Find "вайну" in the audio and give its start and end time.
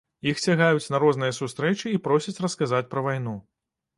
3.09-3.37